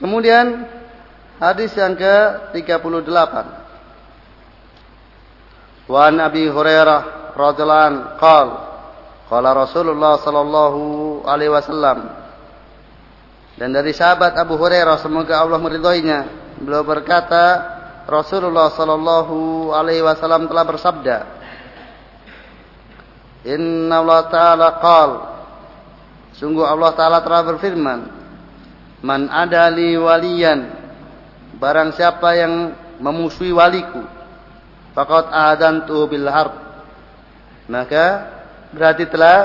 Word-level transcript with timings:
Kemudian 0.00 0.64
hadis 1.36 1.76
yang 1.76 1.92
ke-38. 1.94 3.34
Wa 5.90 6.08
an 6.08 6.14
Abi 6.24 6.48
Hurairah 6.48 7.34
radhiyallahu 7.34 7.86
anhu 7.90 8.04
qala 8.18 8.56
qala 9.30 9.48
Rasulullah 9.54 10.18
sallallahu 10.18 10.82
alaihi 11.26 11.52
wasallam 11.54 12.10
dan 13.54 13.70
dari 13.70 13.94
sahabat 13.94 14.34
Abu 14.34 14.58
Hurairah 14.58 14.98
semoga 14.98 15.38
Allah 15.38 15.58
meridhoinya 15.62 16.26
beliau 16.58 16.82
berkata 16.82 17.78
Rasulullah 18.10 18.74
sallallahu 18.74 19.70
alaihi 19.70 20.02
wasallam 20.02 20.50
telah 20.50 20.64
bersabda 20.66 21.16
Inna 23.46 24.04
Allah 24.04 24.22
Ta'ala 24.28 24.68
qal 24.82 25.10
Sungguh 26.36 26.64
Allah 26.64 26.92
Ta'ala 26.92 27.24
telah 27.24 27.40
berfirman 27.40 28.19
Man 29.00 29.28
adali 29.32 29.96
waliyan 29.96 30.60
Barang 31.56 31.92
siapa 31.96 32.36
yang 32.36 32.76
memusuhi 33.00 33.52
waliku 33.52 34.04
Fakat 34.92 35.32
adantu 35.32 36.04
bil 36.10 36.28
harb 36.28 36.52
Maka 37.70 38.26
berarti 38.74 39.06
telah 39.06 39.38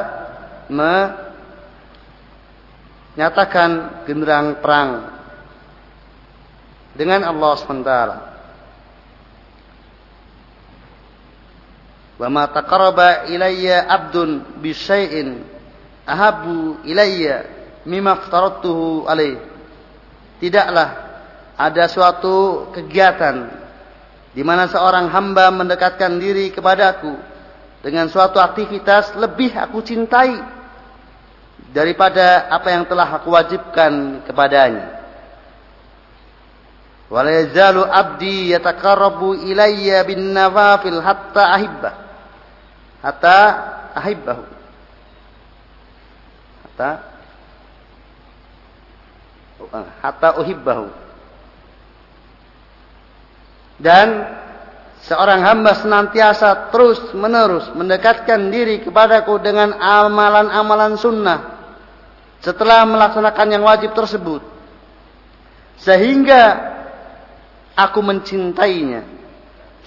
menyatakan 3.13 4.02
genderang 4.10 4.62
perang 4.62 5.13
dengan 6.96 7.27
Allah 7.27 7.54
SWT. 7.60 7.91
Wa 12.16 12.32
ma 12.32 12.48
taqarraba 12.48 13.27
ilayya 13.27 13.84
'abdun 13.91 14.63
bi 14.63 14.72
syai'in 14.72 15.44
ahabbu 16.08 16.88
ilayya 16.88 17.44
mimma 17.86 18.22
aftaratuhu 18.22 19.06
alaih. 19.08 19.40
Tidaklah 20.42 20.90
ada 21.56 21.84
suatu 21.88 22.68
kegiatan 22.76 23.48
di 24.36 24.44
mana 24.44 24.68
seorang 24.68 25.08
hamba 25.08 25.48
mendekatkan 25.54 26.20
diri 26.20 26.52
kepadaku 26.52 27.16
dengan 27.80 28.12
suatu 28.12 28.42
aktivitas 28.42 29.16
lebih 29.16 29.55
aku 29.55 29.80
cintai 29.80 30.36
daripada 31.72 32.52
apa 32.52 32.68
yang 32.74 32.84
telah 32.84 33.08
aku 33.16 33.32
wajibkan 33.32 34.26
kepadanya. 34.27 34.92
Wala 37.08 37.32
yazalu 37.32 37.86
abdi 37.86 38.52
yataqarrabu 38.52 39.38
ilayya 39.46 40.02
bin 40.04 40.34
nawafil 40.34 40.99
hatta 40.99 41.54
ahibbah 41.54 41.94
hatta 43.05 43.38
ahibbahu 43.94 44.44
hatta 46.66 46.90
hatta 49.74 50.40
uhibbahu. 50.40 50.88
Dan 53.76 54.24
seorang 55.04 55.44
hamba 55.44 55.76
senantiasa 55.76 56.71
terus 56.71 57.12
menerus 57.12 57.68
mendekatkan 57.76 58.49
diri 58.49 58.82
kepadaku 58.82 59.36
dengan 59.43 59.76
amalan-amalan 59.76 60.96
sunnah 60.96 61.40
setelah 62.40 62.88
melaksanakan 62.88 63.48
yang 63.52 63.63
wajib 63.68 63.91
tersebut. 63.91 64.41
Sehingga 65.81 66.74
aku 67.75 68.00
mencintainya. 68.00 69.03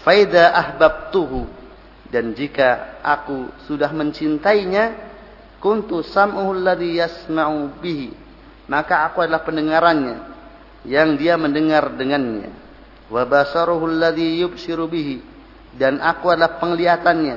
Faida 0.04 0.52
ahbabtuhu. 0.54 1.48
Dan 2.08 2.32
jika 2.32 3.00
aku 3.04 3.52
sudah 3.68 3.92
mencintainya 3.92 4.96
kuntu 5.60 6.00
sam'uhu 6.00 6.56
yasma'u 6.80 7.68
bihi 7.84 8.27
maka 8.68 9.08
aku 9.08 9.24
adalah 9.24 9.42
pendengarannya 9.42 10.16
yang 10.86 11.16
dia 11.16 11.34
mendengar 11.34 11.90
dengannya 11.96 12.52
wa 13.08 13.24
basaruhu 13.24 13.88
alladhi 13.88 14.44
yubsiru 14.44 14.86
bihi 14.86 15.24
dan 15.74 15.98
aku 15.98 16.30
adalah 16.30 16.60
penglihatannya 16.60 17.36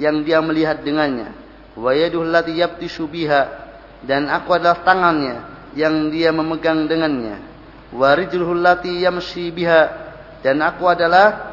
yang 0.00 0.24
dia 0.24 0.40
melihat 0.40 0.80
dengannya 0.80 1.36
wa 1.76 1.92
yaduhu 1.92 2.24
allati 2.24 2.56
yabtishu 2.56 3.06
biha 3.06 3.46
dan 4.08 4.26
aku 4.32 4.56
adalah 4.56 4.80
tangannya 4.82 5.36
yang 5.76 6.08
dia 6.08 6.32
memegang 6.32 6.88
dengannya 6.88 7.38
wa 7.92 8.10
rijluhu 8.16 8.56
allati 8.56 9.04
yamshi 9.04 9.52
biha 9.52 10.10
dan 10.40 10.64
aku 10.64 10.88
adalah 10.88 11.50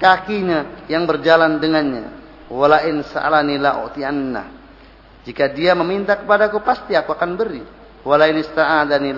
kakinya 0.00 0.88
yang 0.88 1.04
berjalan 1.04 1.60
dengannya. 1.60 2.20
Wala 2.50 2.82
in 2.88 3.04
sa'alani 3.04 3.60
la'uti'anna. 3.60 4.42
Jika 5.22 5.52
dia 5.52 5.76
meminta 5.76 6.16
kepadaku 6.16 6.64
pasti 6.64 6.96
aku 6.96 7.12
akan 7.12 7.36
beri. 7.36 7.62
Wala 8.00 8.28
in 8.32 8.40
ista'adani 8.40 9.12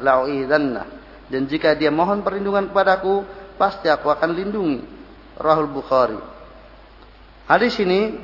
la'u'idzanna. 0.00 0.82
Dan 1.28 1.44
jika 1.44 1.76
dia 1.76 1.92
mohon 1.92 2.24
perlindungan 2.24 2.72
kepadaku 2.72 3.24
pasti 3.60 3.92
aku 3.92 4.08
akan 4.08 4.30
lindungi. 4.32 4.80
Rahul 5.36 5.68
Bukhari. 5.68 6.18
Hadis 7.44 7.76
ini 7.80 8.16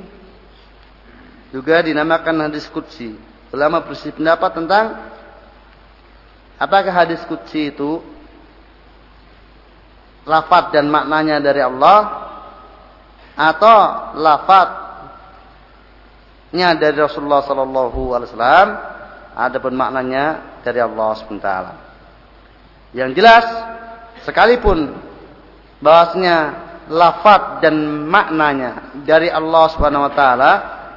juga 1.53 1.81
dinamakan 1.85 2.49
hadis 2.49 2.65
qudsi. 2.67 3.15
Ulama 3.53 3.79
bersih 3.85 4.11
pendapat 4.11 4.51
tentang 4.57 4.85
apakah 6.59 6.91
hadis 6.91 7.23
qudsi 7.29 7.71
itu 7.71 8.01
lafaz 10.25 10.73
dan 10.73 10.89
maknanya 10.89 11.37
dari 11.39 11.61
Allah 11.61 12.25
atau 13.37 13.77
lafaznya 14.17 14.79
dari 16.75 16.97
Rasulullah 16.97 17.45
sallallahu 17.45 18.15
alaihi 18.17 18.29
wasallam 18.33 18.94
adapun 19.35 19.75
maknanya 19.75 20.57
dari 20.63 20.79
Allah 20.79 21.11
SWT. 21.19 21.49
Yang 22.95 23.11
jelas 23.19 23.45
sekalipun 24.23 24.95
bahwasanya 25.83 26.37
lafaz 26.87 27.59
dan 27.59 27.75
maknanya 28.07 28.95
dari 29.03 29.27
Allah 29.27 29.67
Subhanahu 29.75 30.07
wa 30.07 30.13
taala 30.15 30.51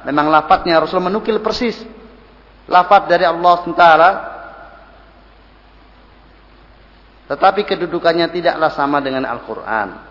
memang 0.07 0.31
lafaznya 0.31 0.79
Rasul 0.79 1.03
menukil 1.03 1.43
persis 1.43 1.75
lafaz 2.71 3.11
dari 3.11 3.27
Allah 3.27 3.53
SWT 3.59 3.85
tetapi 7.29 7.61
kedudukannya 7.61 8.25
tidaklah 8.33 8.73
sama 8.73 8.97
dengan 9.05 9.29
Al-Quran. 9.29 10.01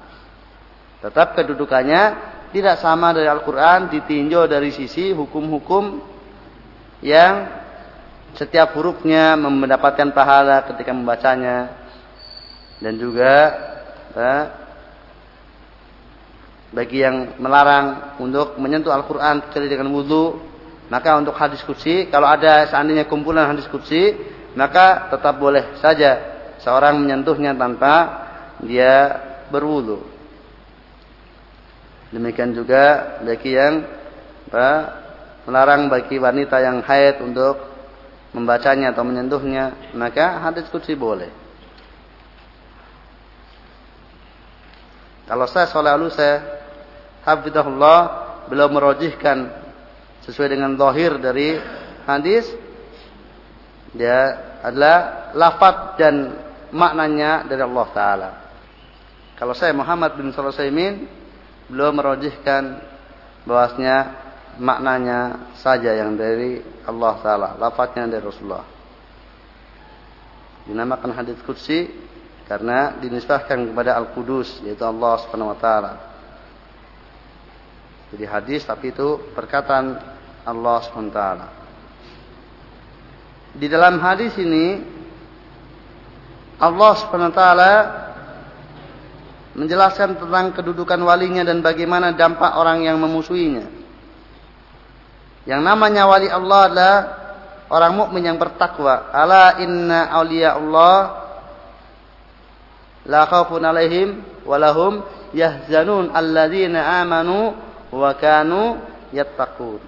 Tetap 1.03 1.35
kedudukannya 1.35 2.03
tidak 2.55 2.79
sama 2.79 3.11
dari 3.11 3.27
Al-Quran, 3.27 3.91
ditinjau 3.91 4.47
dari 4.47 4.71
sisi 4.71 5.11
hukum-hukum 5.11 5.99
yang 7.03 7.58
setiap 8.37 8.77
hurufnya 8.77 9.39
mendapatkan 9.39 10.13
pahala 10.13 10.67
ketika 10.69 10.93
membacanya. 10.93 11.73
Dan 12.79 12.95
juga 13.01 13.33
eh, 14.15 14.45
bagi 16.71 17.01
yang 17.01 17.41
melarang 17.41 18.19
untuk 18.21 18.61
menyentuh 18.61 18.93
Al-Quran 18.93 19.49
kecuali 19.49 19.69
dengan 19.73 19.89
wudhu, 19.91 20.37
maka 20.93 21.17
untuk 21.17 21.37
hadis 21.37 21.61
kutsi, 21.65 22.09
kalau 22.09 22.29
ada 22.29 22.69
seandainya 22.69 23.09
kumpulan 23.09 23.49
hadis 23.49 23.69
kutsi, 23.69 24.17
maka 24.57 25.13
tetap 25.13 25.37
boleh 25.37 25.77
saja 25.81 26.21
seorang 26.61 26.97
menyentuhnya 27.01 27.53
tanpa 27.57 27.95
dia 28.65 29.17
berwudu. 29.53 30.05
Demikian 32.09 32.57
juga 32.57 33.17
bagi 33.21 33.53
yang 33.53 33.85
apa, 34.49 34.71
melarang 35.45 35.93
bagi 35.93 36.17
wanita 36.17 36.57
yang 36.57 36.81
haid 36.81 37.21
untuk 37.21 37.68
membacanya 38.39 38.95
atau 38.95 39.03
menyentuhnya, 39.03 39.93
maka 39.99 40.39
hadis 40.47 40.71
kudsi 40.71 40.95
boleh. 40.95 41.29
Kalau 45.29 45.45
saya 45.45 45.69
soleh 45.69 45.93
alu 45.93 46.09
saya 46.09 46.41
hafidahullah 47.27 48.01
belum 48.49 48.71
merojihkan 48.73 49.53
sesuai 50.25 50.57
dengan 50.57 50.73
zahir 50.81 51.21
dari 51.21 51.61
hadis 52.09 52.49
dia 53.93 54.49
adalah 54.65 55.29
lafaz 55.37 56.01
dan 56.01 56.33
maknanya 56.73 57.45
dari 57.45 57.61
Allah 57.61 57.89
Ta'ala. 57.93 58.31
Kalau 59.37 59.53
saya 59.53 59.77
Muhammad 59.77 60.17
bin 60.17 60.33
Sulaiman 60.33 61.05
belum 61.69 61.93
merojihkan 62.01 62.81
bahwasanya 63.45 64.28
maknanya 64.59 65.51
saja 65.59 65.95
yang 65.95 66.19
dari 66.19 66.61
Allah 66.85 67.15
Ta'ala. 67.23 67.49
Lafadznya 67.57 68.11
dari 68.11 68.23
Rasulullah. 68.23 68.67
Dinamakan 70.69 71.17
hadis 71.17 71.41
Qudsi 71.47 71.89
karena 72.45 72.97
dinisbahkan 73.01 73.73
kepada 73.73 73.97
Al-Qudus 73.97 74.61
yaitu 74.67 74.85
Allah 74.85 75.17
Subhanahu 75.25 75.53
wa 75.53 75.59
taala. 75.61 75.93
Jadi 78.13 78.25
hadis 78.25 78.65
tapi 78.69 78.93
itu 78.93 79.33
perkataan 79.33 79.97
Allah 80.45 80.77
Subhanahu 80.85 81.13
wa 81.13 81.17
taala. 81.17 81.47
Di 83.57 83.67
dalam 83.67 83.97
hadis 83.99 84.37
ini 84.37 84.81
Allah 86.59 86.93
SWT 86.99 87.43
menjelaskan 89.59 90.19
tentang 90.19 90.55
kedudukan 90.55 91.01
walinya 91.03 91.43
dan 91.47 91.63
bagaimana 91.63 92.15
dampak 92.15 92.55
orang 92.59 92.87
yang 92.87 92.99
memusuhinya. 92.99 93.78
Yang 95.49 95.65
namanya 95.65 96.05
wali 96.05 96.29
Allah 96.29 96.61
adalah 96.69 96.97
orang 97.73 97.93
mukmin 97.97 98.29
yang 98.29 98.37
bertakwa. 98.37 99.09
Ala 99.09 99.57
inna 99.65 100.13
awliya 100.13 100.61
Allah 100.61 101.25
la 103.09 103.25
khaufun 103.25 103.65
alaihim 103.65 104.21
walahum 104.45 105.01
yahzanun 105.33 106.13
alladzina 106.13 107.01
amanu 107.01 107.57
wa 107.89 108.13
kanu 108.21 108.77
yattaqun. 109.17 109.81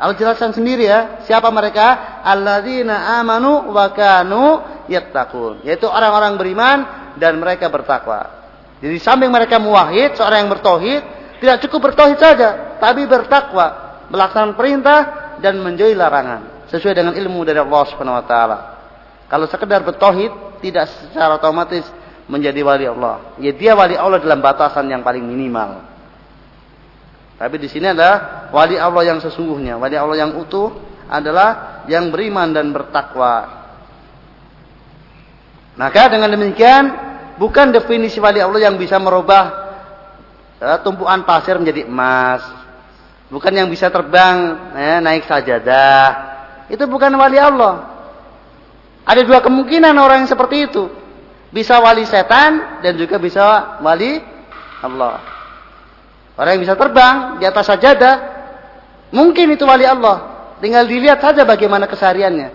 Allah 0.00 0.16
jelaskan 0.16 0.56
sendiri 0.56 0.88
ya. 0.88 1.22
Siapa 1.28 1.48
mereka? 1.52 2.20
Alladzina 2.24 3.20
amanu 3.20 3.72
wa 3.72 3.88
kanu 3.92 4.64
yattaqun. 4.88 5.64
Yaitu 5.64 5.86
orang-orang 5.88 6.40
beriman 6.40 6.78
dan 7.20 7.36
mereka 7.36 7.68
bertakwa. 7.68 8.40
Jadi 8.80 8.96
samping 8.96 9.28
mereka 9.28 9.60
muwahhid, 9.60 10.16
seorang 10.16 10.48
yang 10.48 10.50
bertauhid, 10.56 11.19
tidak 11.40 11.64
cukup 11.66 11.90
bertauhid 11.90 12.20
saja, 12.20 12.76
tapi 12.76 13.08
bertakwa, 13.08 13.96
melaksanakan 14.12 14.54
perintah 14.54 14.98
dan 15.40 15.56
menjauhi 15.56 15.96
larangan 15.96 16.68
sesuai 16.68 16.92
dengan 16.92 17.14
ilmu 17.16 17.40
dari 17.48 17.56
Allah 17.56 17.82
Subhanahu 17.88 18.20
wa 18.20 18.24
taala. 18.28 18.58
Kalau 19.26 19.48
sekedar 19.48 19.80
bertauhid 19.80 20.60
tidak 20.60 20.92
secara 20.92 21.40
otomatis 21.40 21.88
menjadi 22.28 22.60
wali 22.60 22.84
Allah. 22.84 23.34
Ya 23.40 23.56
dia 23.56 23.72
wali 23.72 23.96
Allah 23.96 24.20
dalam 24.20 24.44
batasan 24.44 24.86
yang 24.92 25.00
paling 25.00 25.24
minimal. 25.24 25.80
Tapi 27.40 27.56
di 27.56 27.72
sini 27.72 27.88
adalah 27.88 28.52
wali 28.52 28.76
Allah 28.76 29.02
yang 29.08 29.18
sesungguhnya, 29.24 29.80
wali 29.80 29.96
Allah 29.96 30.28
yang 30.28 30.36
utuh 30.36 30.76
adalah 31.08 31.82
yang 31.88 32.12
beriman 32.12 32.52
dan 32.52 32.68
bertakwa. 32.68 33.64
Maka 35.80 36.12
dengan 36.12 36.36
demikian 36.36 37.10
Bukan 37.40 37.72
definisi 37.72 38.20
wali 38.20 38.36
Allah 38.36 38.68
yang 38.68 38.76
bisa 38.76 39.00
merubah 39.00 39.59
tumpuan 40.84 41.24
pasir 41.24 41.56
menjadi 41.56 41.88
emas. 41.88 42.44
Bukan 43.32 43.52
yang 43.54 43.70
bisa 43.72 43.88
terbang 43.88 44.70
eh, 44.76 44.98
naik 45.00 45.24
sajadah. 45.24 46.06
Itu 46.68 46.84
bukan 46.84 47.10
wali 47.16 47.40
Allah. 47.40 47.88
Ada 49.08 49.24
dua 49.24 49.40
kemungkinan 49.40 49.96
orang 49.96 50.22
yang 50.26 50.30
seperti 50.30 50.68
itu. 50.68 50.92
Bisa 51.50 51.80
wali 51.82 52.06
setan 52.06 52.82
dan 52.84 52.94
juga 52.94 53.18
bisa 53.18 53.78
wali 53.82 54.22
Allah. 54.84 55.18
Orang 56.38 56.56
yang 56.56 56.62
bisa 56.62 56.78
terbang 56.78 57.42
di 57.42 57.44
atas 57.44 57.66
sajadah, 57.66 58.14
mungkin 59.10 59.50
itu 59.50 59.66
wali 59.66 59.82
Allah. 59.82 60.46
Tinggal 60.62 60.86
dilihat 60.86 61.18
saja 61.24 61.42
bagaimana 61.42 61.88
kesehariannya. 61.88 62.48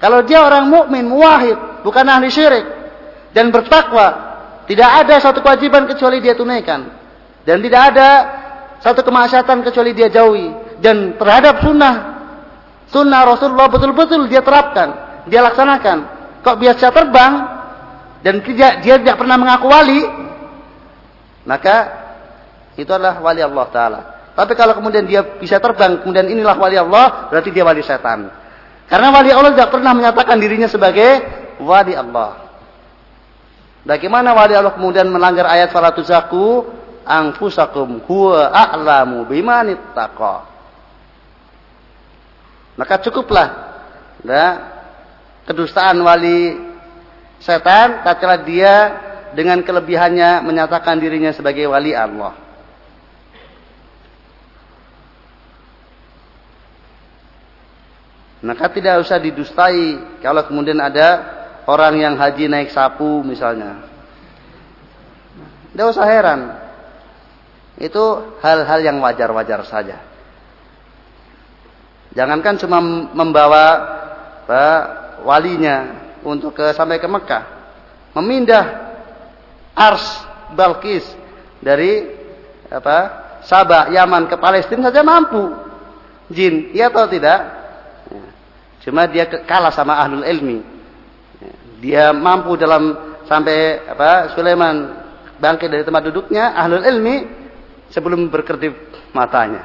Kalau 0.00 0.24
dia 0.26 0.42
orang 0.42 0.66
mukmin, 0.66 1.06
muwahid, 1.06 1.84
bukan 1.86 2.04
ahli 2.08 2.28
syirik, 2.32 2.66
dan 3.36 3.52
bertakwa. 3.54 4.34
Tidak 4.64 4.90
ada 5.04 5.20
satu 5.20 5.44
kewajiban 5.44 5.84
kecuali 5.84 6.24
dia 6.24 6.32
tunaikan. 6.32 7.03
Dan 7.44 7.60
tidak 7.60 7.82
ada 7.92 8.08
satu 8.80 9.04
kemaksiatan 9.04 9.64
kecuali 9.64 9.92
dia 9.92 10.08
jauhi. 10.08 10.52
Dan 10.80 11.16
terhadap 11.16 11.64
sunnah, 11.64 11.94
sunnah 12.88 13.20
Rasulullah 13.24 13.68
betul-betul 13.68 14.28
dia 14.28 14.40
terapkan. 14.44 15.22
Dia 15.28 15.40
laksanakan. 15.44 15.98
Kok 16.44 16.56
biasa 16.60 16.92
terbang, 16.92 17.32
dan 18.24 18.40
dia, 18.40 18.80
dia 18.80 18.96
tidak 18.96 19.20
pernah 19.20 19.36
mengaku 19.36 19.68
wali, 19.68 20.00
maka 21.44 21.76
itu 22.72 22.88
adalah 22.88 23.20
wali 23.20 23.44
Allah 23.44 23.66
Ta'ala. 23.68 24.00
Tapi 24.32 24.52
kalau 24.56 24.72
kemudian 24.72 25.04
dia 25.04 25.20
bisa 25.36 25.60
terbang, 25.60 26.00
kemudian 26.00 26.26
inilah 26.32 26.56
wali 26.56 26.80
Allah, 26.80 27.28
berarti 27.28 27.52
dia 27.52 27.62
wali 27.62 27.84
setan. 27.84 28.32
Karena 28.88 29.12
wali 29.12 29.28
Allah 29.28 29.52
tidak 29.52 29.70
pernah 29.72 29.92
menyatakan 29.92 30.36
dirinya 30.40 30.68
sebagai 30.68 31.20
wali 31.60 31.92
Allah. 31.92 32.48
Bagaimana 33.84 34.32
wali 34.32 34.56
Allah 34.56 34.72
kemudian 34.72 35.04
melanggar 35.12 35.44
ayat 35.44 35.68
fala 35.68 35.92
tuzaku 35.92 36.64
anfusakum 37.04 38.00
huwa 38.08 38.50
a'lamu 38.50 39.28
bimanittaqa. 39.28 40.36
Maka 42.74 42.98
cukuplah 43.06 43.48
ya, 44.26 44.46
kedustaan 45.46 46.00
wali 46.02 46.58
setan 47.38 48.02
tatkala 48.02 48.42
dia 48.42 48.74
dengan 49.36 49.62
kelebihannya 49.62 50.42
menyatakan 50.42 50.98
dirinya 50.98 51.30
sebagai 51.30 51.70
wali 51.70 51.94
Allah. 51.94 52.34
Maka 58.44 58.68
tidak 58.68 59.00
usah 59.00 59.16
didustai 59.16 60.20
kalau 60.20 60.44
kemudian 60.44 60.76
ada 60.76 61.24
orang 61.64 61.96
yang 61.96 62.14
haji 62.20 62.44
naik 62.44 62.68
sapu 62.76 63.24
misalnya. 63.24 63.88
Tidak 65.72 65.86
usah 65.88 66.04
heran. 66.04 66.40
Itu 67.78 68.36
hal-hal 68.38 68.80
yang 68.82 69.02
wajar-wajar 69.02 69.66
saja. 69.66 69.98
Jangankan 72.14 72.54
cuma 72.62 72.78
membawa 73.10 73.64
apa, 74.46 74.66
walinya 75.26 75.98
untuk 76.22 76.54
ke 76.54 76.70
sampai 76.70 77.02
ke 77.02 77.08
Mekah. 77.10 77.44
Memindah 78.14 78.64
Ars 79.74 80.06
Balkis 80.54 81.02
dari 81.58 82.06
apa 82.70 83.26
Sabah 83.42 83.90
Yaman 83.90 84.30
ke 84.30 84.38
Palestina 84.38 84.88
saja 84.88 85.02
mampu. 85.02 85.50
Jin, 86.30 86.70
iya 86.72 86.88
atau 86.88 87.10
tidak? 87.10 87.38
Ya. 88.08 88.24
Cuma 88.86 89.04
dia 89.10 89.26
kalah 89.26 89.74
sama 89.74 89.98
ahlul 89.98 90.24
ilmi 90.24 90.74
dia 91.84 92.16
mampu 92.16 92.56
dalam 92.56 92.96
sampai 93.28 93.84
apa 93.84 94.32
Sulaiman 94.32 95.04
bangkit 95.36 95.68
dari 95.68 95.84
tempat 95.84 96.08
duduknya 96.08 96.56
ahlul 96.56 96.80
ilmi 96.80 97.43
sebelum 97.90 98.28
berkedip 98.28 98.72
matanya 99.12 99.64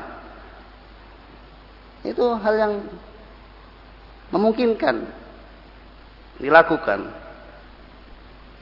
itu 2.03 2.23
hal 2.23 2.55
yang 2.55 2.73
memungkinkan 4.31 5.03
dilakukan 6.39 7.11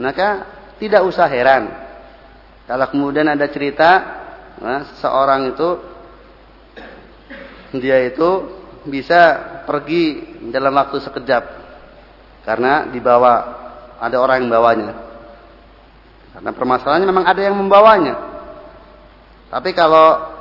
maka 0.01 0.45
tidak 0.81 1.01
usah 1.05 1.29
heran 1.29 1.69
kalau 2.65 2.85
kemudian 2.89 3.29
ada 3.29 3.45
cerita 3.49 3.89
nah, 4.57 4.81
seorang 4.97 5.53
itu 5.53 5.69
dia 7.77 8.07
itu 8.07 8.29
bisa 8.87 9.21
pergi 9.67 10.39
dalam 10.49 10.71
waktu 10.71 11.03
sekejap 11.03 11.43
karena 12.47 12.87
dibawa 12.87 13.33
ada 13.99 14.17
orang 14.21 14.45
yang 14.45 14.51
bawanya. 14.53 14.91
Karena 16.31 16.51
permasalahannya 16.53 17.07
memang 17.09 17.25
ada 17.25 17.41
yang 17.41 17.57
membawanya. 17.57 18.15
Tapi 19.47 19.71
kalau 19.71 20.35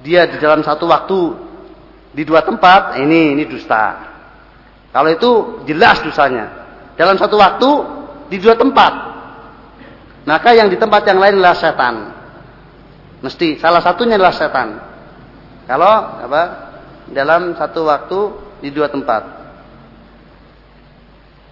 dia 0.00 0.24
di 0.26 0.40
dalam 0.40 0.64
satu 0.64 0.88
waktu 0.88 1.20
di 2.12 2.22
dua 2.24 2.44
tempat, 2.44 3.00
ini 3.00 3.36
ini 3.36 3.44
dusta. 3.48 4.12
Kalau 4.92 5.08
itu 5.08 5.30
jelas 5.64 6.04
dosanya. 6.04 6.46
Dalam 6.96 7.16
satu 7.16 7.40
waktu 7.40 7.70
di 8.28 8.36
dua 8.36 8.56
tempat. 8.56 8.92
Maka 10.28 10.54
yang 10.54 10.68
di 10.68 10.76
tempat 10.76 11.08
yang 11.08 11.18
lain 11.18 11.40
adalah 11.40 11.56
setan. 11.56 11.94
Mesti 13.24 13.56
salah 13.58 13.80
satunya 13.80 14.20
adalah 14.20 14.36
setan. 14.36 14.68
Kalau 15.64 15.94
apa? 16.20 16.42
Dalam 17.10 17.56
satu 17.56 17.88
waktu 17.88 18.18
di 18.60 18.68
dua 18.70 18.92
tempat. 18.92 19.22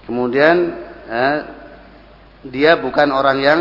Kemudian 0.04 0.56
eh, 1.08 1.36
dia 2.46 2.76
bukan 2.76 3.08
orang 3.12 3.38
yang 3.40 3.60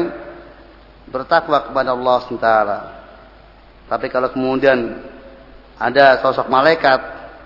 bertakwa 1.10 1.72
kepada 1.72 1.96
Allah 1.96 2.18
SWT. 2.28 2.50
Tapi 3.90 4.06
kalau 4.14 4.30
kemudian 4.30 5.02
ada 5.82 6.22
sosok 6.22 6.46
malaikat 6.46 7.00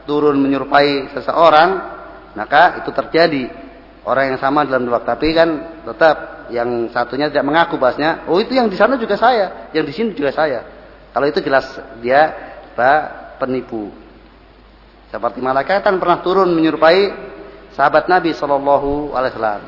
turun 0.03 0.35
menyerupai 0.35 1.15
seseorang, 1.15 1.69
maka 2.35 2.83
itu 2.83 2.91
terjadi. 2.91 3.43
Orang 4.03 4.35
yang 4.35 4.39
sama 4.43 4.67
dalam 4.67 4.83
dua 4.83 4.99
tapi 4.99 5.31
kan 5.31 5.79
tetap 5.87 6.51
yang 6.51 6.91
satunya 6.91 7.31
tidak 7.31 7.47
mengaku 7.47 7.79
bahasnya 7.79 8.27
oh 8.27 8.35
itu 8.35 8.51
yang 8.51 8.67
di 8.67 8.75
sana 8.75 8.99
juga 8.99 9.15
saya 9.15 9.71
yang 9.71 9.87
di 9.87 9.95
sini 9.95 10.11
juga 10.11 10.35
saya. 10.35 10.59
Kalau 11.15 11.23
itu 11.23 11.39
jelas 11.39 11.71
dia 12.03 12.35
pak 12.75 13.39
penipu. 13.39 13.95
Seperti 15.07 15.39
malaikat 15.39 15.87
kan 15.87 15.95
pernah 16.03 16.19
turun 16.19 16.51
menyerupai 16.51 17.15
sahabat 17.77 18.11
Nabi 18.11 18.35
Shallallahu 18.35 19.15
Alaihi 19.15 19.31
Wasallam. 19.39 19.63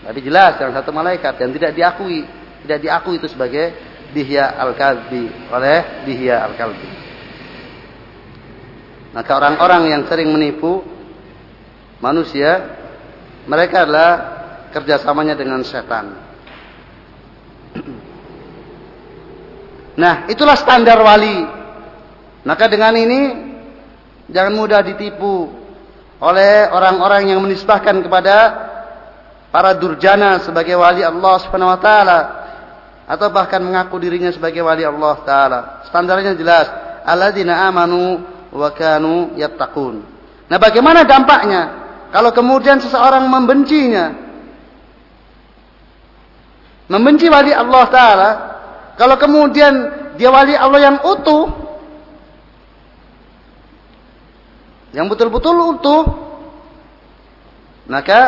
Tapi 0.00 0.18
jelas 0.24 0.56
yang 0.58 0.72
satu 0.72 0.90
malaikat 0.90 1.36
yang 1.36 1.52
tidak 1.52 1.72
diakui, 1.76 2.24
tidak 2.64 2.78
diakui 2.82 3.16
itu 3.16 3.28
sebagai 3.30 3.72
dihya 4.10 4.58
al-kalbi 4.58 5.30
oleh 5.50 6.04
dihya 6.06 6.44
al-kalbi. 6.44 6.88
Maka 9.10 9.30
orang-orang 9.34 9.90
yang 9.90 10.02
sering 10.06 10.30
menipu 10.30 10.86
manusia, 11.98 12.78
mereka 13.50 13.82
adalah 13.86 14.10
kerjasamanya 14.70 15.34
dengan 15.34 15.66
setan. 15.66 16.14
Nah, 19.98 20.30
itulah 20.30 20.54
standar 20.54 20.96
wali. 21.02 21.42
Maka 22.46 22.70
dengan 22.70 22.94
ini 22.96 23.20
jangan 24.30 24.54
mudah 24.54 24.80
ditipu 24.80 25.50
oleh 26.22 26.70
orang-orang 26.70 27.34
yang 27.34 27.40
menisbahkan 27.42 28.00
kepada 28.00 28.36
para 29.50 29.74
durjana 29.76 30.38
sebagai 30.40 30.78
wali 30.78 31.02
Allah 31.02 31.34
Subhanahu 31.42 31.74
wa 31.74 31.80
taala 31.82 32.18
atau 33.10 33.26
bahkan 33.34 33.58
mengaku 33.58 33.98
dirinya 33.98 34.30
sebagai 34.30 34.62
wali 34.62 34.86
Allah 34.86 35.18
taala. 35.26 35.60
Standarnya 35.90 36.38
jelas, 36.38 36.70
alladzina 37.02 37.66
amanu 37.66 38.22
wa 38.54 38.70
kanu 38.70 39.34
yattaqun. 39.34 40.06
Nah, 40.46 40.58
bagaimana 40.62 41.02
dampaknya 41.02 41.62
kalau 42.14 42.30
kemudian 42.30 42.78
seseorang 42.78 43.26
membencinya? 43.26 44.30
Membenci 46.86 47.26
wali 47.26 47.50
Allah 47.50 47.84
taala 47.90 48.30
kalau 48.94 49.18
kemudian 49.18 49.74
dia 50.14 50.30
wali 50.30 50.54
Allah 50.54 50.78
yang 50.78 50.96
utuh, 51.02 51.50
yang 54.94 55.10
betul-betul 55.10 55.78
utuh, 55.78 56.02
maka 57.90 58.20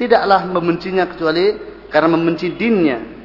tidaklah 0.00 0.48
membencinya 0.48 1.04
kecuali 1.04 1.52
karena 1.92 2.08
membenci 2.16 2.48
dinnya. 2.56 3.19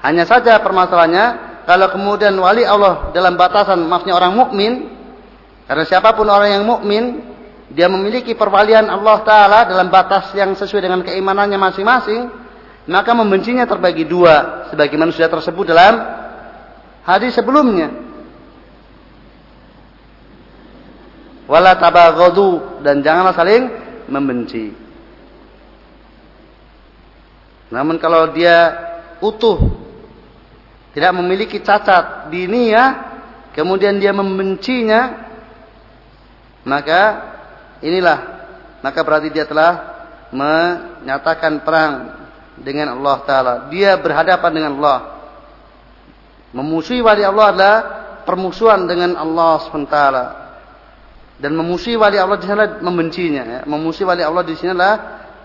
Hanya 0.00 0.24
saja 0.24 0.56
permasalahannya, 0.64 1.26
kalau 1.68 1.92
kemudian 1.92 2.32
wali 2.40 2.64
Allah 2.64 3.12
dalam 3.12 3.36
batasan 3.36 3.84
maafnya 3.84 4.16
orang 4.16 4.32
mukmin, 4.32 4.72
karena 5.68 5.84
siapa 5.84 6.16
pun 6.16 6.26
orang 6.26 6.56
yang 6.56 6.64
mukmin, 6.64 7.30
dia 7.70 7.86
memiliki 7.86 8.34
perwalian 8.34 8.90
Allah 8.90 9.22
Taala 9.22 9.60
dalam 9.68 9.92
batas 9.92 10.34
yang 10.34 10.56
sesuai 10.58 10.82
dengan 10.82 11.00
keimanannya 11.06 11.54
masing-masing, 11.60 12.26
maka 12.90 13.14
membencinya 13.14 13.62
terbagi 13.68 14.02
dua 14.02 14.66
sebagaimana 14.74 15.14
sudah 15.14 15.30
tersebut 15.30 15.70
dalam 15.70 15.94
hadis 17.06 17.38
sebelumnya. 17.38 17.94
Wala 21.46 21.78
tabaghadu 21.78 22.82
dan 22.82 23.02
janganlah 23.06 23.34
saling 23.34 23.70
membenci. 24.10 24.74
Namun 27.70 28.02
kalau 28.02 28.34
dia 28.34 28.74
utuh 29.22 29.69
tidak 30.90 31.12
memiliki 31.14 31.62
cacat 31.62 32.28
di 32.32 32.46
ya 32.70 32.84
kemudian 33.54 33.98
dia 33.98 34.10
membencinya 34.10 35.30
maka 36.66 37.00
inilah 37.80 38.18
maka 38.80 39.00
berarti 39.04 39.28
dia 39.28 39.44
telah 39.44 40.00
menyatakan 40.30 41.60
perang 41.66 42.20
dengan 42.60 42.96
Allah 42.96 43.16
Ta'ala. 43.24 43.54
Dia 43.72 43.96
berhadapan 43.96 44.50
dengan 44.52 44.72
Allah. 44.80 44.98
Memusuhi 46.52 47.00
wali 47.00 47.22
Allah 47.22 47.46
adalah 47.54 47.76
permusuhan 48.28 48.84
dengan 48.84 49.16
Allah 49.16 49.60
SWT. 49.64 49.98
Dan 51.40 51.56
memusuhi 51.56 51.96
wali 51.96 52.20
Allah 52.20 52.36
di 52.36 52.46
sana 52.46 52.80
membencinya. 52.84 53.42
Ya. 53.42 53.60
Memusuhi 53.64 54.04
wali 54.04 54.20
Allah 54.20 54.44
di 54.44 54.54
sini 54.54 54.76
adalah 54.76 54.96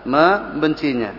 membencinya. 0.04 1.10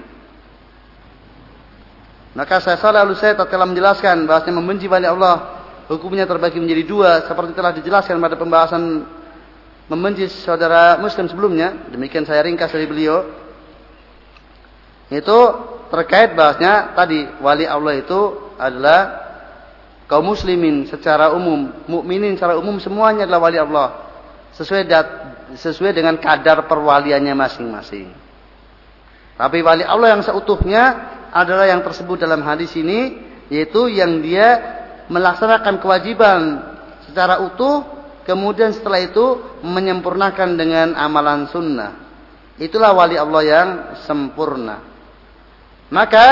Maka 2.38 2.62
saya 2.62 2.78
salah 2.78 3.02
lalu 3.02 3.18
saya 3.18 3.34
telah 3.34 3.66
menjelaskan 3.66 4.30
bahasanya 4.30 4.62
membenci 4.62 4.86
wali 4.86 5.10
Allah 5.10 5.58
hukumnya 5.90 6.30
terbagi 6.30 6.62
menjadi 6.62 6.86
dua 6.86 7.12
seperti 7.26 7.58
telah 7.58 7.74
dijelaskan 7.74 8.22
pada 8.22 8.38
pembahasan 8.38 9.10
membenci 9.90 10.30
saudara 10.30 11.02
muslim 11.02 11.26
sebelumnya. 11.26 11.90
Demikian 11.90 12.30
saya 12.30 12.46
ringkas 12.46 12.70
dari 12.70 12.86
beliau. 12.86 13.26
Itu 15.10 15.40
terkait 15.90 16.38
bahasnya 16.38 16.94
tadi 16.94 17.26
wali 17.42 17.66
Allah 17.66 17.98
itu 17.98 18.54
adalah 18.62 19.00
kaum 20.06 20.30
muslimin 20.30 20.86
secara 20.86 21.34
umum, 21.34 21.74
mukminin 21.90 22.38
secara 22.38 22.54
umum 22.54 22.78
semuanya 22.78 23.26
adalah 23.26 23.50
wali 23.50 23.58
Allah. 23.58 23.88
Sesuai 24.54 24.86
dat, 24.86 25.08
sesuai 25.58 25.90
dengan 25.90 26.22
kadar 26.22 26.70
perwaliannya 26.70 27.34
masing-masing. 27.34 28.14
Tapi 29.42 29.58
wali 29.66 29.82
Allah 29.82 30.14
yang 30.14 30.22
seutuhnya 30.22 31.17
adalah 31.32 31.68
yang 31.68 31.82
tersebut 31.84 32.22
dalam 32.22 32.44
hadis 32.44 32.74
ini 32.78 33.18
yaitu 33.48 33.88
yang 33.88 34.20
dia 34.20 34.60
melaksanakan 35.08 35.80
kewajiban 35.80 36.40
secara 37.08 37.40
utuh 37.44 37.84
kemudian 38.28 38.76
setelah 38.76 39.00
itu 39.00 39.40
menyempurnakan 39.64 40.60
dengan 40.60 40.88
amalan 41.00 41.48
sunnah. 41.48 41.96
Itulah 42.60 42.92
wali 42.92 43.16
Allah 43.16 43.44
yang 43.46 43.70
sempurna. 44.04 44.84
Maka 45.88 46.28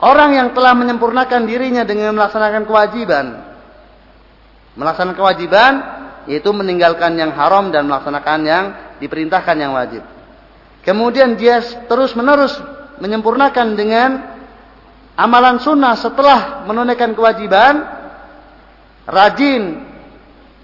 orang 0.00 0.32
yang 0.32 0.48
telah 0.56 0.72
menyempurnakan 0.72 1.44
dirinya 1.44 1.84
dengan 1.84 2.16
melaksanakan 2.16 2.64
kewajiban, 2.64 3.26
melaksanakan 4.80 5.18
kewajiban 5.18 5.72
yaitu 6.26 6.50
meninggalkan 6.50 7.14
yang 7.14 7.30
haram 7.36 7.70
dan 7.70 7.86
melaksanakan 7.86 8.40
yang 8.42 8.64
diperintahkan 8.98 9.56
yang 9.60 9.76
wajib. 9.76 10.02
Kemudian 10.82 11.34
dia 11.34 11.60
terus-menerus 11.90 12.54
menyempurnakan 13.00 13.76
dengan 13.76 14.10
amalan 15.16 15.56
sunnah 15.60 15.96
setelah 15.96 16.64
menunaikan 16.68 17.16
kewajiban, 17.16 17.80
rajin 19.08 19.84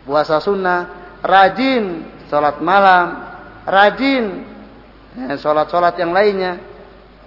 puasa 0.05 0.39
sunnah, 0.43 1.15
rajin 1.25 2.05
sholat 2.29 2.61
malam, 2.61 3.07
rajin 3.69 4.45
ya, 5.17 5.37
sholat-sholat 5.39 5.95
yang 6.01 6.13
lainnya, 6.13 6.61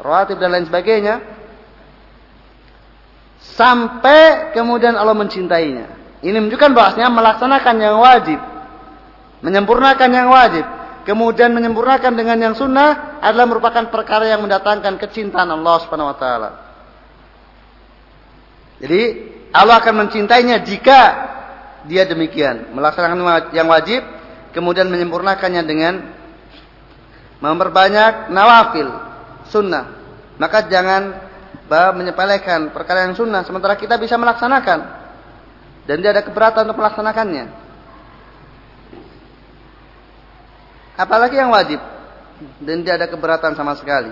rawatib 0.01 0.37
dan 0.37 0.49
lain 0.53 0.65
sebagainya 0.67 1.21
sampai 3.55 4.51
kemudian 4.51 4.97
Allah 4.97 5.15
mencintainya. 5.15 5.93
Ini 6.25 6.37
menunjukkan 6.41 6.71
bahasanya 6.73 7.13
melaksanakan 7.13 7.75
yang 7.77 7.97
wajib, 8.01 8.39
menyempurnakan 9.45 10.09
yang 10.09 10.27
wajib, 10.33 10.65
kemudian 11.05 11.53
menyempurnakan 11.53 12.17
dengan 12.17 12.37
yang 12.41 12.55
sunnah 12.57 13.21
adalah 13.21 13.45
merupakan 13.45 13.87
perkara 13.93 14.25
yang 14.25 14.41
mendatangkan 14.41 14.97
kecintaan 14.97 15.47
Allah 15.53 15.75
Subhanahu 15.85 16.11
wa 16.11 16.17
taala. 16.17 16.49
Jadi 18.81 19.01
Allah 19.55 19.79
akan 19.79 19.95
mencintainya 20.03 20.59
jika 20.65 20.99
dia 21.87 22.03
demikian, 22.03 22.73
melaksanakan 22.75 23.53
yang 23.55 23.69
wajib, 23.69 24.01
kemudian 24.51 24.89
menyempurnakannya 24.89 25.63
dengan 25.63 25.93
memperbanyak 27.39 28.33
nawafil, 28.33 28.89
sunnah. 29.53 29.95
Maka 30.35 30.67
jangan 30.67 31.23
menyepelekan 31.69 32.75
perkara 32.75 33.07
yang 33.07 33.15
sunnah 33.15 33.41
sementara 33.41 33.73
kita 33.73 33.97
bisa 33.97 34.19
melaksanakan 34.19 34.79
dan 35.89 35.95
dia 36.01 36.13
ada 36.13 36.21
keberatan 36.21 36.69
untuk 36.69 36.77
melaksanakannya. 36.81 37.64
Apalagi 40.95 41.35
yang 41.35 41.51
wajib 41.51 41.79
dan 42.63 42.83
dia 42.83 42.95
ada 42.95 43.07
keberatan 43.07 43.55
sama 43.55 43.75
sekali. 43.75 44.11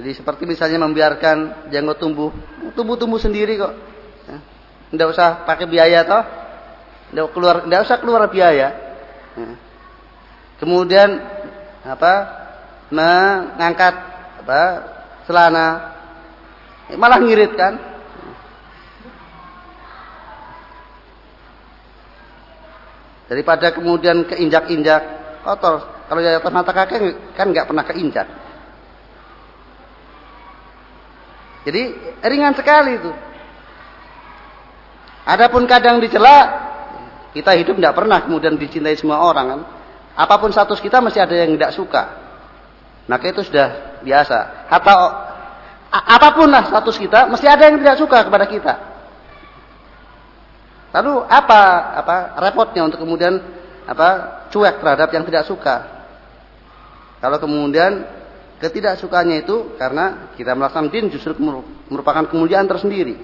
Jadi 0.00 0.10
seperti 0.16 0.46
misalnya 0.46 0.80
membiarkan 0.80 1.68
jenggot 1.68 1.98
tumbuh, 2.00 2.30
tumbuh-tumbuh 2.72 3.20
sendiri 3.20 3.58
kok. 3.58 3.74
Tidak 4.90 5.06
ya. 5.06 5.12
usah 5.12 5.28
pakai 5.44 5.66
biaya 5.66 6.06
toh. 6.06 6.24
Tidak 7.10 7.26
keluar, 7.34 7.66
tidak 7.66 7.80
usah 7.84 7.96
keluar 7.98 8.22
biaya. 8.30 8.68
Ya. 9.34 9.50
Kemudian 10.62 11.20
apa? 11.84 12.40
mengangkat 12.90 13.94
apa 14.42 14.62
celana 15.24 15.94
malah 16.98 17.22
ngirit 17.22 17.54
kan 17.54 17.78
daripada 23.30 23.70
kemudian 23.70 24.26
keinjak-injak. 24.26 25.22
Kotor. 25.46 26.02
Kalau 26.10 26.20
atas 26.20 26.52
mata 26.52 26.74
kaki 26.74 26.98
kan 27.38 27.54
nggak 27.54 27.70
pernah 27.70 27.86
keinjak. 27.86 28.26
Jadi 31.64 31.82
ringan 32.26 32.52
sekali 32.58 32.98
itu. 32.98 33.12
Adapun 35.24 35.64
kadang 35.70 36.02
dicela 36.02 36.66
kita 37.30 37.54
hidup 37.54 37.78
tidak 37.78 37.94
pernah 37.94 38.18
kemudian 38.26 38.58
dicintai 38.58 38.98
semua 38.98 39.22
orang 39.22 39.46
kan? 39.46 39.60
Apa 40.18 40.42
pun 40.42 40.50
status 40.50 40.82
kita 40.82 40.98
masih 40.98 41.22
ada 41.22 41.32
yang 41.38 41.54
tidak 41.54 41.72
suka. 41.78 42.02
Maka 43.06 43.30
itu 43.30 43.46
sudah 43.46 44.02
biasa. 44.02 44.66
Atau 44.66 44.98
apa 45.90 46.28
pun 46.34 46.50
lah 46.50 46.66
status 46.66 46.96
kita, 46.98 47.30
mesti 47.30 47.46
ada 47.46 47.70
yang 47.70 47.78
tidak 47.78 47.96
suka 48.02 48.18
kepada 48.26 48.46
kita. 48.50 48.89
Lalu 50.90 51.22
apa 51.26 51.94
apa 52.02 52.16
repotnya 52.42 52.82
untuk 52.86 52.98
kemudian 53.02 53.38
apa 53.86 54.08
cuek 54.50 54.82
terhadap 54.82 55.08
yang 55.14 55.24
tidak 55.26 55.46
suka? 55.46 55.76
Kalau 57.20 57.38
kemudian 57.38 58.06
ketidaksukanya 58.58 59.44
itu 59.46 59.76
karena 59.78 60.34
kita 60.36 60.52
melaksanakan 60.56 60.92
din 60.92 61.06
justru 61.08 61.36
merupakan 61.88 62.26
kemuliaan 62.26 62.66
tersendiri. 62.66 63.16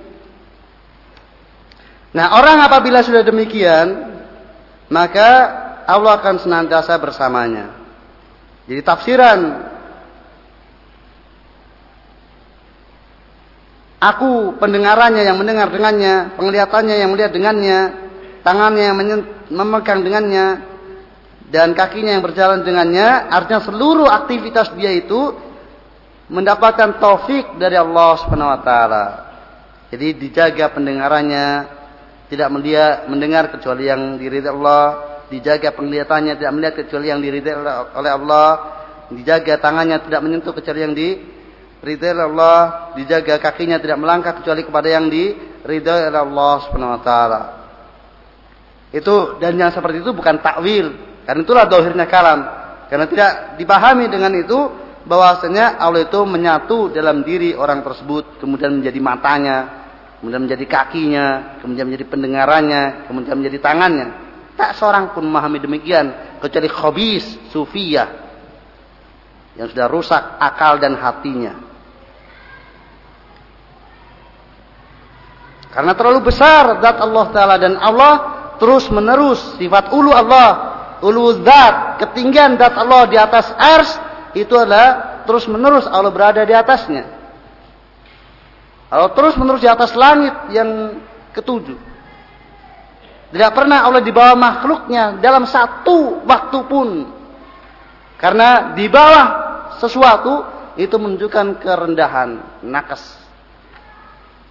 Nah, 2.16 2.40
orang 2.40 2.64
apabila 2.64 3.04
sudah 3.04 3.20
demikian, 3.20 4.16
maka 4.88 5.28
Allah 5.84 6.16
akan 6.16 6.40
senantiasa 6.40 6.96
bersamanya. 6.96 7.76
Jadi 8.64 8.80
tafsiran 8.82 9.38
Aku 13.96 14.60
pendengarannya 14.60 15.24
yang 15.24 15.40
mendengar 15.40 15.72
dengannya, 15.72 16.36
penglihatannya 16.36 16.94
yang 17.00 17.10
melihat 17.16 17.32
dengannya, 17.32 17.78
tangannya 18.44 18.84
yang 18.92 18.96
memegang 19.48 20.04
dengannya, 20.04 20.46
dan 21.48 21.72
kakinya 21.72 22.12
yang 22.12 22.20
berjalan 22.20 22.60
dengannya. 22.60 23.32
Artinya 23.32 23.64
seluruh 23.64 24.04
aktivitas 24.04 24.76
dia 24.76 24.92
itu 24.92 25.32
mendapatkan 26.28 27.00
taufik 27.00 27.56
dari 27.56 27.80
Allah 27.80 28.20
Subhanahu 28.20 28.52
wa 28.52 28.60
taala. 28.60 29.04
Jadi 29.88 30.12
dijaga 30.20 30.76
pendengarannya, 30.76 31.46
tidak 32.28 32.52
melihat 32.52 33.08
mendengar 33.08 33.48
kecuali 33.48 33.88
yang 33.88 34.20
diridai 34.20 34.52
Allah, 34.52 34.84
dijaga 35.32 35.72
penglihatannya 35.72 36.36
tidak 36.36 36.52
melihat 36.52 36.74
kecuali 36.84 37.06
yang 37.08 37.24
diridai 37.24 37.54
oleh 37.96 38.12
Allah, 38.12 38.48
dijaga 39.08 39.56
tangannya 39.56 40.04
tidak 40.04 40.20
menyentuh 40.20 40.52
kecuali 40.52 40.84
yang 40.84 40.92
diridai 40.92 41.34
oleh 41.84 42.24
Allah, 42.24 42.92
dijaga 42.96 43.36
kakinya 43.38 43.76
tidak 43.76 44.00
melangkah 44.00 44.32
kecuali 44.40 44.64
kepada 44.64 44.88
yang 44.88 45.12
diridai 45.12 46.08
oleh 46.08 46.20
Allah 46.20 46.54
Subhanahu 46.66 46.94
wa 46.96 47.02
taala. 47.04 47.40
Itu 48.94 49.36
dan 49.42 49.58
yang 49.60 49.70
seperti 49.74 50.00
itu 50.00 50.10
bukan 50.16 50.40
takwil, 50.40 50.94
karena 51.28 51.40
itulah 51.42 51.64
dohirnya 51.68 52.06
kalam. 52.08 52.40
Karena 52.86 53.06
tidak 53.10 53.58
dipahami 53.58 54.06
dengan 54.06 54.30
itu 54.38 54.56
bahwasanya 55.04 55.78
Allah 55.82 56.06
itu 56.06 56.22
menyatu 56.22 56.94
dalam 56.94 57.26
diri 57.26 57.52
orang 57.52 57.82
tersebut, 57.82 58.38
kemudian 58.38 58.78
menjadi 58.78 58.98
matanya, 59.02 59.58
kemudian 60.22 60.46
menjadi 60.46 60.64
kakinya, 60.70 61.58
kemudian 61.62 61.90
menjadi 61.90 62.06
pendengarannya, 62.06 62.84
kemudian 63.10 63.36
menjadi 63.36 63.58
tangannya. 63.58 64.08
Tak 64.56 64.78
seorang 64.78 65.12
pun 65.12 65.26
memahami 65.26 65.60
demikian 65.60 66.38
kecuali 66.40 66.70
khobis 66.70 67.52
sufiyah 67.52 68.08
yang 69.58 69.66
sudah 69.68 69.86
rusak 69.90 70.22
akal 70.40 70.78
dan 70.80 70.96
hatinya. 70.96 71.65
Karena 75.76 75.92
terlalu 75.92 76.32
besar 76.32 76.80
zat 76.80 76.96
Allah 76.96 77.26
Ta'ala 77.36 77.60
dan 77.60 77.76
Allah 77.76 78.14
terus 78.56 78.88
menerus 78.88 79.60
sifat 79.60 79.92
ulu 79.92 80.08
Allah, 80.08 80.48
ulu 81.04 81.44
zat, 81.44 82.00
ketinggian 82.00 82.56
zat 82.56 82.72
Allah 82.80 83.04
di 83.04 83.20
atas 83.20 83.52
ars 83.52 83.92
itu 84.32 84.56
adalah 84.56 85.20
terus 85.28 85.44
menerus 85.44 85.84
Allah 85.84 86.08
berada 86.08 86.40
di 86.48 86.56
atasnya. 86.56 87.04
Allah 88.88 89.12
terus 89.12 89.36
menerus 89.36 89.60
di 89.60 89.68
atas 89.68 89.92
langit 89.92 90.32
yang 90.56 90.96
ketujuh. 91.36 91.76
Tidak 93.36 93.52
pernah 93.52 93.84
Allah 93.84 94.00
di 94.00 94.16
bawah 94.16 94.32
makhluknya 94.32 95.20
dalam 95.20 95.44
satu 95.44 96.24
waktu 96.24 96.58
pun. 96.64 96.88
Karena 98.16 98.72
di 98.72 98.88
bawah 98.88 99.26
sesuatu 99.76 100.40
itu 100.80 100.96
menunjukkan 100.96 101.60
kerendahan, 101.60 102.64
nakas. 102.64 103.25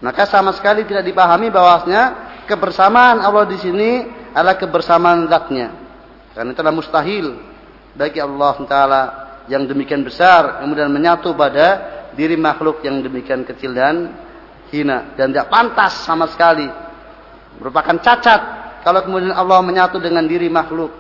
Maka 0.06 0.30
sama 0.30 0.54
sekali 0.54 0.86
tidak 0.86 1.02
dipahami 1.02 1.50
bahwasanya 1.50 2.04
kebersamaan 2.46 3.26
Allah 3.26 3.50
di 3.50 3.58
sini 3.58 4.06
adalah 4.38 4.54
kebersamaan 4.54 5.26
zatnya. 5.26 5.74
Karena 6.38 6.54
itu 6.54 6.62
adalah 6.62 6.78
mustahil 6.78 7.26
bagi 7.98 8.22
Allah 8.22 8.56
Taala 8.70 9.02
yang 9.50 9.66
demikian 9.66 10.06
besar 10.06 10.62
kemudian 10.62 10.94
menyatu 10.94 11.34
pada 11.34 11.82
diri 12.14 12.38
makhluk 12.38 12.86
yang 12.86 13.02
demikian 13.02 13.42
kecil 13.50 13.74
dan 13.74 14.14
hina. 14.70 15.18
Dan 15.18 15.34
tidak 15.34 15.50
pantas 15.50 16.06
sama 16.06 16.30
sekali. 16.30 16.70
Merupakan 17.58 17.98
cacat 17.98 18.42
kalau 18.86 19.02
kemudian 19.02 19.34
Allah 19.34 19.58
menyatu 19.66 19.98
dengan 19.98 20.22
diri 20.30 20.54
makhluk 20.54 20.94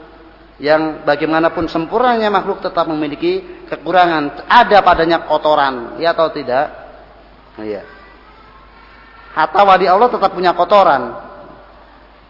yang 0.57 1.05
bagaimanapun 1.05 1.69
sempurnanya 1.69 2.33
makhluk 2.33 2.57
tetap 2.57 2.89
memiliki 2.89 3.61
kekurangan. 3.69 4.49
Ada 4.49 4.81
padanya 4.81 5.29
kotoran 5.29 6.01
ya 6.01 6.17
atau 6.17 6.33
tidak? 6.33 6.73
Iya 7.61 7.94
hatta 9.35 9.61
wali 9.67 9.85
Allah 9.85 10.07
tetap 10.07 10.31
punya 10.31 10.55
kotoran 10.55 11.19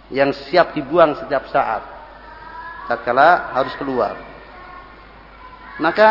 yang 0.09 0.33
siap 0.33 0.73
dibuang 0.73 1.17
setiap 1.21 1.45
saat. 1.53 1.81
Tatkala 2.85 3.53
harus 3.53 3.73
keluar. 3.81 4.13
Maka 5.81 6.09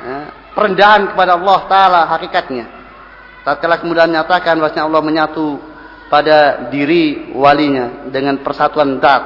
ya, 0.00 0.16
perendahan 0.56 1.12
kepada 1.12 1.36
Allah 1.36 1.58
taala 1.68 2.00
hakikatnya. 2.08 2.66
Tatkala 3.44 3.80
kemudian 3.80 4.08
nyatakan 4.12 4.56
bahwasanya 4.60 4.84
Allah 4.88 5.02
menyatu 5.04 5.60
pada 6.08 6.68
diri 6.72 7.32
walinya 7.36 8.08
dengan 8.08 8.40
persatuan 8.40 8.96
zat 8.96 9.22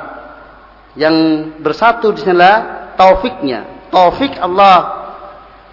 yang 0.99 1.15
bersatu 1.63 2.11
di 2.13 2.27
sinilah 2.27 2.95
taufiknya. 2.99 3.87
Taufik 3.89 4.35
Allah 4.41 5.05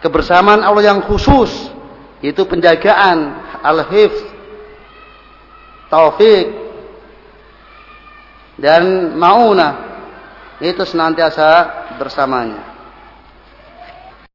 kebersamaan 0.04 0.62
Allah 0.62 0.84
yang 0.96 1.02
khusus 1.04 1.72
itu 2.20 2.44
penjagaan 2.46 3.36
al-hifz 3.64 4.39
taufik 5.90 6.48
dan 8.62 9.16
mauna 9.18 9.70
itu 10.62 10.84
senantiasa 10.86 11.50
bersamanya 11.98 12.69